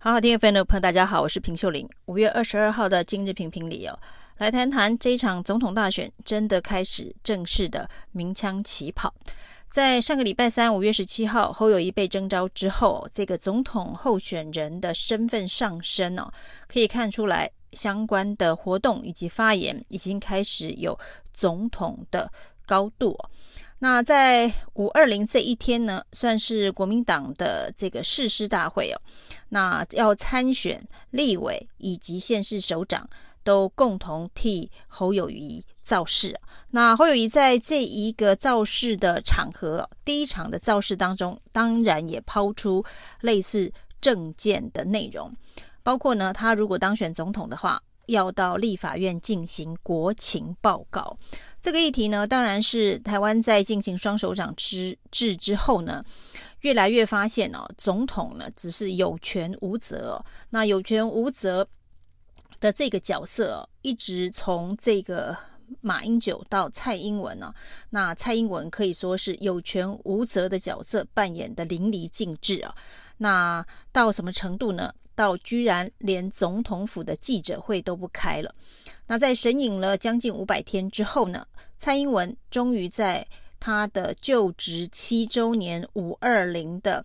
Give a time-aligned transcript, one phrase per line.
[0.00, 1.88] 好好听的朋友大家好，我是平秀玲。
[2.06, 3.98] 五月二十二号的今日评评里哦，
[4.36, 9.12] 来谈谈这一场总统大选真的开始正式的鸣枪起跑。
[9.68, 16.32] 在上个礼拜三，五月十七号，侯友宜被征召之后，这个总统候选人的身份上升哦，
[16.68, 20.96] 可以看出来相关的活动以及发言已经开始有
[21.34, 22.30] 总统的
[22.68, 23.18] 高度。
[23.80, 29.00] 那在五二零这一天呢，算是国民党的这个誓师大会哦。
[29.48, 33.08] 那要参选立委以及县市首长，
[33.42, 36.38] 都共同替侯友宜造势。
[36.72, 42.84] 那侯友宜在这一个造势的场合，第一场的造势当中，当然也抛出
[43.20, 45.32] 类似政见的内容，
[45.84, 51.16] 包括呢，他如果当选总统的话，要到立法院进行国情报告。
[51.60, 56.02] 这个议题呢，当然是台湾在进行双手掌之制之后呢，
[56.60, 60.24] 越来越发现哦，总统呢只是有权无责哦。
[60.50, 61.66] 那有权无责
[62.60, 65.36] 的这个角色哦，一直从这个
[65.80, 67.52] 马英九到蔡英文呢，
[67.90, 72.74] 那蔡英文可以说是有权无责的角色扮演的淋漓尽致啊。
[73.18, 74.94] 那到什么程度呢？
[75.18, 78.54] 到居然连总统府的记者会都不开了。
[79.08, 81.44] 那在神隐了将近五百天之后呢，
[81.76, 83.26] 蔡英文终于在
[83.58, 87.04] 他的就职七周年五二零的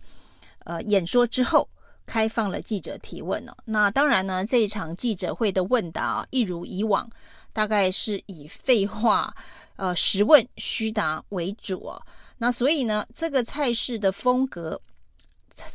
[0.60, 1.68] 呃演说之后，
[2.06, 3.56] 开放了记者提问了。
[3.64, 7.10] 那当然呢，这一场记者会的问答，一如以往，
[7.52, 9.34] 大概是以废话
[9.74, 12.00] 呃实问虚答为主啊。
[12.38, 14.80] 那所以呢，这个菜式的风格。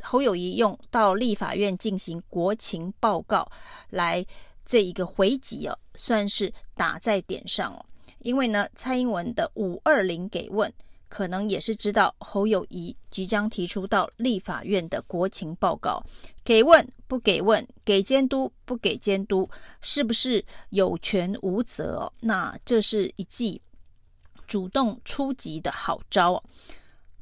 [0.03, 3.49] 侯友宜用到立法院进行国情报告
[3.89, 4.25] 来
[4.65, 7.85] 这一个回击哦，算是打在点上哦。
[8.19, 10.71] 因为呢，蔡英文的五二零给问，
[11.07, 16.03] 可能也是知道侯友宜即将提出到立法院的国情报告，
[16.43, 19.49] 给问不给问，给监督不给监督，
[19.79, 22.13] 是不是有权无责哦？
[22.19, 23.61] 那这是一记
[24.45, 26.43] 主动出击的好招哦。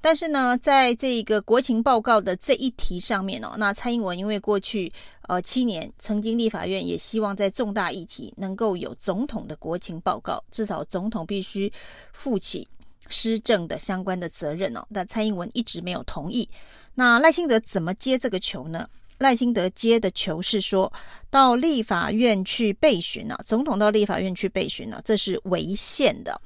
[0.08, 4.90] 但是呢，在这个国情报告的这一题上面哦，那蔡英文因为过去
[5.24, 11.70] 呃七年曾经立法院也希望在重大议题能够有总统的国情报告，至少总统必须
[12.14, 12.66] 负起
[13.10, 14.88] 施政的相关的责任哦。
[14.94, 16.50] 但蔡英文一直没有同意。
[16.96, 18.88] 那赖清德怎么接这个球呢？
[19.18, 20.90] 赖清德接的球是说
[21.30, 26.40] 到立法院去备询啊，总统到立法院去备询啊，这是违宪的。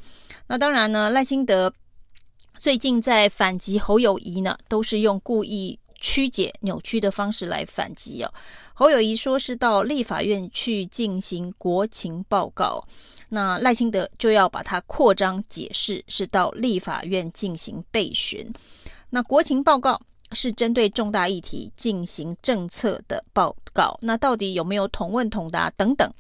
[0.48, 1.72] 那当然呢，赖清德。
[2.62, 8.32] 最近在反击侯友谊呢，都是用故意曲解、扭曲的方式来反击哦。
[8.76, 12.88] 侯友谊说是到立法院去进行国情报告，
[13.30, 18.48] 那赖清德就要把它扩张解释是到立法院进行备询。
[19.10, 20.00] 那国情报告
[20.34, 26.12] 是针对重大议题进行政策的报告，那到底有没有同问同答等等？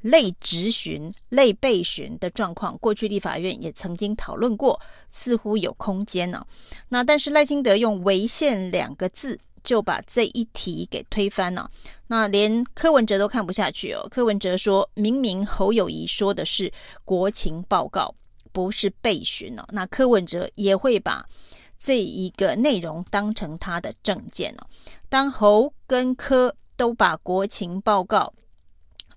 [0.00, 4.80] 类质询、类备询的状况，过去立法院也曾经讨论过，
[5.12, 6.44] 似乎有空间呢、
[6.88, 11.70] 那但是赖清德用违宪两个字就把这一题给推翻了。
[12.08, 14.04] 那连柯文哲都看不下去哦。
[14.10, 16.72] 柯文哲说明明侯友宜说的是
[17.04, 18.12] 国情报告，
[18.50, 19.64] 不是备询哦。
[19.68, 21.24] 那柯文哲也会把
[21.82, 24.66] 这一个内容当成他的证件哦。
[25.08, 28.32] 当侯跟柯都把国情报告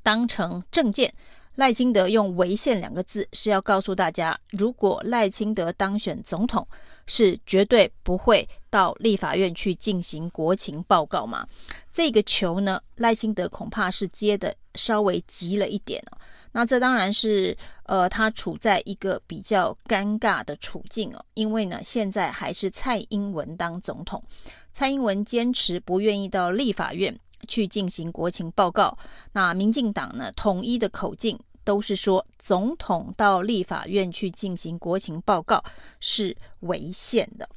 [0.02, 1.14] 当成证件，
[1.54, 6.68] 赖清德用违宪两个字是要告诉大家，如果赖清德当选总统，
[7.08, 11.48] 是绝对不会到立法院去进行国情报告嘛。
[11.92, 16.18] 这个球呢，赖清德恐怕是接的稍微急了一点哦。
[16.52, 24.24] 那这当然是呃，他处在一个比较尴尬的处境哦，因为呢，现在还是蔡英文当总统，
[24.72, 27.18] 蔡英文坚持不愿意到立法院。
[27.48, 28.98] 去进行国情报告，
[29.34, 35.62] 那民进党呢，统一的口径都是说，总统到立法院去进行国情报告
[36.00, 37.50] 是违宪的。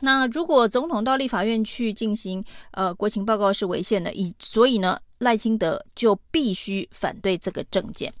[0.00, 8.12] 那如果总统到立法院去进行呃国情报告是违宪的，以所以呢，赖清德就必须反对这个政见。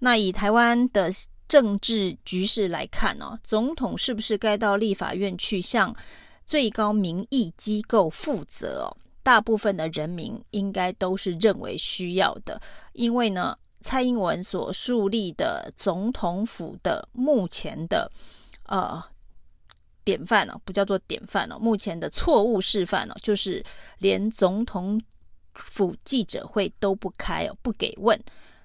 [0.00, 1.08] 那以台湾的
[1.48, 5.96] 政治局势来看呢、哦，总统是不是该到立法院去向
[6.44, 8.96] 最高民意机构负责哦？
[9.22, 12.60] 大部分的人民应该都是认为需要的，
[12.92, 18.10] 因为呢，蔡英文所树立的总统府的目前的
[18.64, 19.02] 呃
[20.04, 23.64] 典范呢，不叫做典范了，目前的错误示范哦，就是
[23.98, 25.00] 连总统
[25.52, 28.18] 府记者会都不开哦，不给问。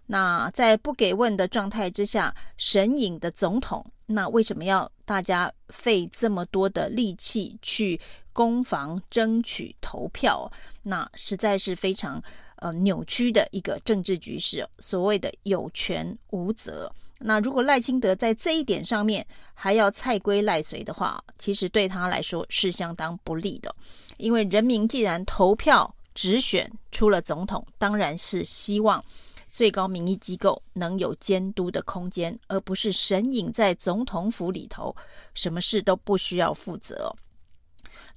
[0.07, 7.99] 那在不给问的状态之下，神隐的总统，那为什么要大家费这么多的力气去
[8.33, 10.51] 攻防争取投票，
[10.83, 12.21] 那实在是非常
[12.63, 14.65] 呃扭曲的一个政治局势。
[14.79, 16.89] 所谓的有权无责，
[17.19, 23.75] 那如果赖清德在这一点上面还要蔡规赖随的话，其实对他来说是相当不利的。
[24.15, 29.03] 因为人民既然投票直选出了总统，当然是希望。
[29.51, 34.95] 最高民意机构能有监督的空间，而不是神隐在总统府里头，
[35.35, 37.15] 什么事都不需要负责。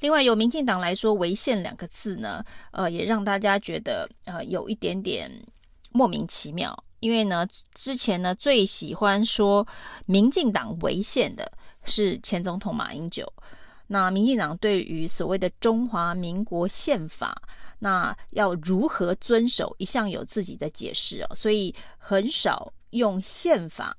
[0.01, 5.31] 另外，由民进党来说，“违宪”两个字呢，呃，也让大家觉得呃有一点点
[5.93, 6.77] 莫名其妙。
[7.01, 9.67] 因为呢，之前呢最喜欢说
[10.07, 11.53] 民进党违宪的
[11.85, 13.31] 是前总统马英九。
[13.89, 17.41] 那民进党对于所谓的中华民国宪法，
[17.79, 23.97] 那要如何遵守，一向有自己的解释哦，所以很少用宪法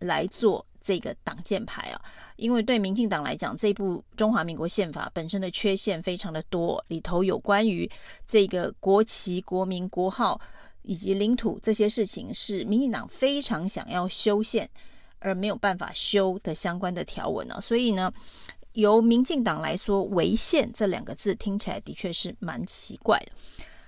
[0.00, 2.00] 来做这个挡箭牌啊。
[2.36, 7.90] 因为对民进党来讲，这部中华民国宪法本身的缺陷非常的多，里头有关于
[8.26, 10.40] 这个国旗、国民、国号
[10.82, 14.68] 以及领土这些事情，是民进党非常想要修宪
[15.18, 17.60] 而没有办法修的相关的条文呢。
[17.60, 18.12] 所以呢。
[18.74, 23.32] 由民进党来说，“违宪”这两个字听起来的确是蛮奇怪的。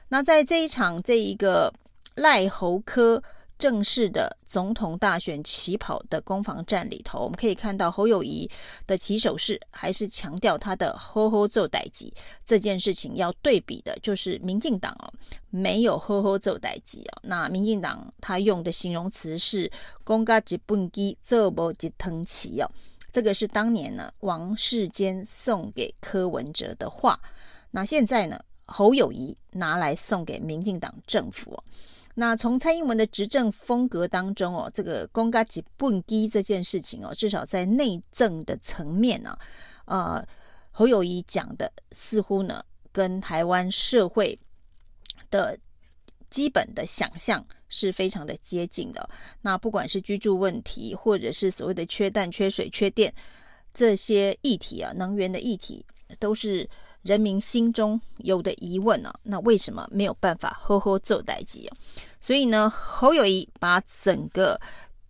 [0.09, 1.73] 那在这一场这一个
[2.17, 3.23] 赖侯科
[3.63, 8.51] 正式的总统大选起跑的攻防战里头，我们可以看到侯友宜
[8.89, 12.13] 的起手式还是强调他的“呵呵奏代志”
[12.45, 13.15] 这件事情。
[13.15, 15.07] 要对比的就是民进党哦，
[15.51, 17.23] 没有“呵呵奏代志”哦。
[17.23, 19.71] 那民进党他用的形容词是
[20.03, 22.69] “公家一本机，做无一汤匙”哦。
[23.13, 27.17] 这个是当年呢王世坚送给柯文哲的话，
[27.71, 31.63] 那现在呢侯友宜拿来送给民进党政府哦。
[32.15, 39.37] 那从蔡英文的执政风格当中哦，这个公家机本机这件事情哦，至少在内政的层面呢，
[39.87, 40.23] 呃，
[40.71, 42.63] 侯友宜讲的似乎呢
[42.93, 44.39] 跟台湾社会
[45.31, 45.59] 的
[46.29, 49.09] 基本的想象是非常的接近的。
[49.41, 53.13] 那不管是居住问题，或者是所谓的缺蛋、缺水、缺电
[53.73, 55.83] 这些议题啊，能源的议题，
[56.19, 56.69] 都是
[57.03, 59.15] 人民心中有的疑问啊。
[59.23, 61.77] 那为什么没有办法呵呵做代志啊？
[62.21, 64.61] 所以呢，侯友谊把整个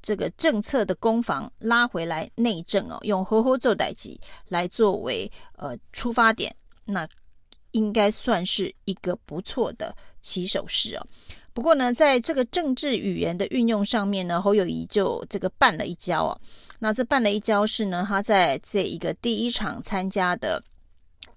[0.00, 4.18] 这个政策的攻防拉回来内政哦，用呵呵做代志
[4.48, 6.54] 来作为呃出发点，
[6.84, 7.06] 那
[7.72, 11.06] 应该算是一个不错的起手式哦。
[11.54, 16.38] 不过呢，在这个政治语言的运用上面呢，侯友谊就这个绊了一跤啊。
[16.78, 20.62] 那这绊了一跤是呢，他在这一个第一场参加的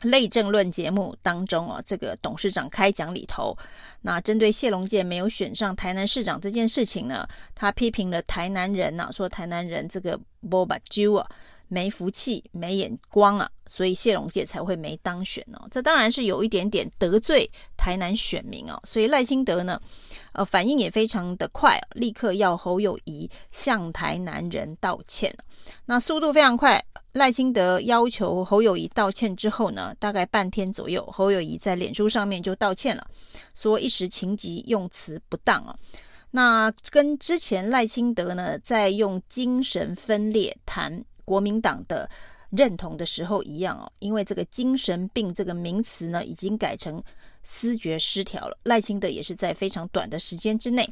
[0.09, 3.57] 类政论节目当中啊，这个董事长开讲里头，
[4.01, 11.27] 那针对谢龙介没有选上台南市长这件事情呢，他批评了台南人呐，说台南人这个没目睭啊。
[11.67, 15.67] 没福气、没眼光啊，所以谢龙介才会没当选哦。
[15.71, 18.79] 这当然是有一点点得罪台南选民哦。
[18.85, 19.81] 所以赖清德呢，
[20.33, 25.35] 呃，反应也非常的快，立刻要侯友谊向台南人道歉。
[25.87, 26.79] 那速度非常快，
[27.15, 33.07] 赖清德要求侯友谊道歉之后呢，大概半天左右，侯友谊在脸书上面就道歉了，
[33.55, 35.73] 说一时情急，用词不当啊。
[36.31, 41.03] 那跟之前赖清德呢，在用精神分裂谈。
[41.23, 42.07] 国民党的
[42.51, 47.01] 认同的时候一样哦，因为这个精神病这个名词呢，已经改成
[47.43, 48.55] 思觉失调了。
[48.61, 50.87] 赖清德也是在非常短的时间之内，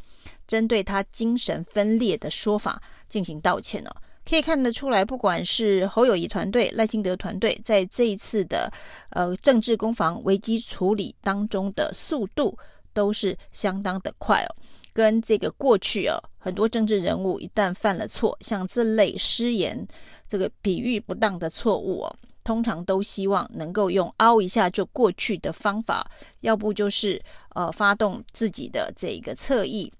[0.48, 3.92] 针对他精神分裂的说法进行道歉哦。
[4.27, 8.72] 可以看得出来，不管是侯友谊团队、赖清德团队，在这一次的
[9.10, 12.58] 呃政治攻防危机处理当中的速度
[12.94, 14.56] 都是相当的快哦。
[14.94, 19.88] 跟这个过去哦，很多政治人物一旦犯了错，像这类失言、
[20.27, 26.08] 这个比喻不当的错误哦，通常都希望能够用凹一下就过去的方法，
[26.42, 27.20] 要不就是
[27.56, 29.92] 呃发动自己的这个侧翼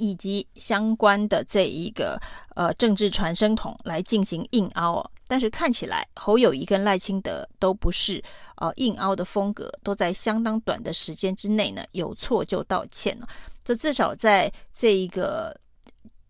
[0.00, 2.18] 以及相关的这一个
[2.56, 5.10] 呃政治传声筒来进行硬凹哦。
[5.28, 8.20] 但是看起来侯友宜跟赖清德都不是
[8.56, 13.28] 呃硬凹的风格，都在相当短的时间之内呢，有错就道歉了。
[13.62, 15.56] 这至少在这一个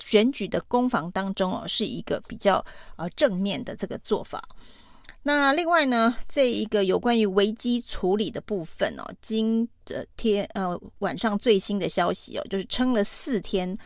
[0.01, 2.63] 选举的攻防当中哦，是一个比较
[2.97, 4.47] 呃正面的这个做法。
[5.23, 13.77] 那另外呢，这一个有关于危机处理的部分哦，今这天呃晚上最新的消息哦，就是撑了四天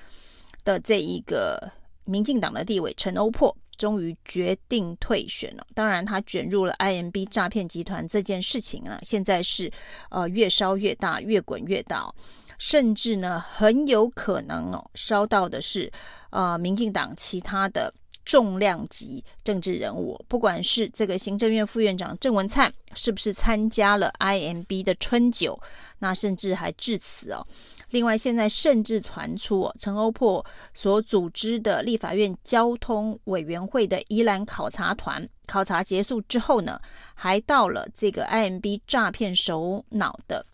[0.64, 1.70] 的这一个
[2.04, 5.66] 民进党的立委陈欧珀，终于决定退选了。
[5.74, 9.70] 当然，他卷入了 IMB 诈骗集团这件事情呢，现在是
[10.10, 12.14] 呃越烧越大，越滚越大哦。
[12.56, 15.90] 甚至呢，很有可能哦，烧到的是，
[16.30, 17.92] 呃，民进党其他的
[18.24, 25.58] 重量级政治人物，不管是这个行政院副院长郑文灿是不是参加了 IMB 的春酒，
[25.98, 27.46] 那甚至还致辞哦。
[27.90, 36.80] 另外，现在甚至传出哦，陈欧珀所组织的立法院交通委员会的宜兰考察团，考察结束之后呢，
[37.14, 40.44] 还到了这个 IMB 诈骗首脑的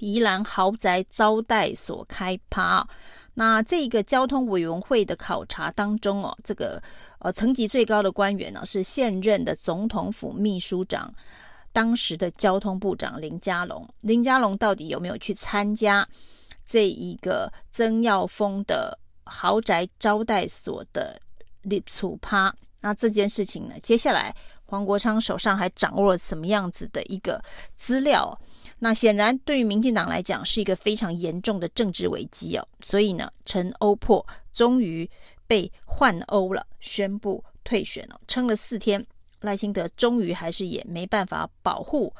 [0.00, 2.86] 宜兰豪宅招待所开趴。
[3.34, 6.80] 那这个交通委员会的考察当中哦，这个
[7.18, 11.12] 呃层级最高的官员呢是现任的总统府秘书长，
[11.72, 13.84] 当时的交通部长林佳龙。
[14.02, 16.08] 林佳龙到底有没有去参加
[16.64, 21.20] 这一个曾耀峰的豪宅招待所的
[21.62, 22.54] 立处趴？
[22.80, 24.32] 那这件事情呢，接下来
[24.66, 27.42] 黄国昌手上还掌握了什么样子的一个
[27.76, 28.38] 资料？
[28.78, 32.68] 那显然，对于民进党来讲，是一个非常严重的政治危机哦。
[32.82, 35.08] 所以呢，陈欧珀终于
[35.46, 38.20] 被换欧了，宣布退选了。
[38.26, 39.04] 撑了四天，
[39.40, 42.12] 赖清德终于还是也没办法保护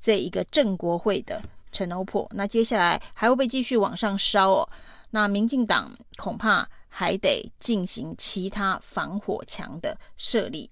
[0.00, 1.40] 这一个正国会的
[1.72, 2.28] 陈欧珀。
[2.34, 4.68] 那接下来还会不会继续往上烧哦？
[5.10, 10.68] 那民进党恐怕还得进行其他防火墙的设立。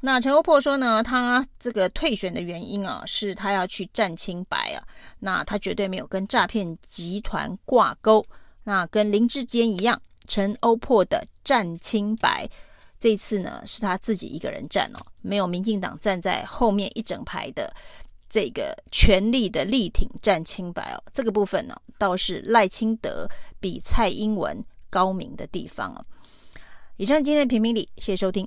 [0.00, 4.84] 那陈欧珀说呢，他这个退选的原因啊，是他要去战清白啊。
[5.18, 8.24] 那他绝对没有跟诈骗集团挂钩。
[8.64, 12.48] 那跟林志坚一样，陈欧珀的战清白，
[12.98, 17.74] 这次呢是他自己一个人战哦，没有民进党站在后面一整排的
[18.28, 21.02] 这个全力的力挺战清白哦。
[21.12, 23.26] 这个部分呢，倒是赖清德
[23.58, 26.04] 比蔡英文高明的地方哦。
[26.96, 28.46] 以上今天的评评理，谢谢收听。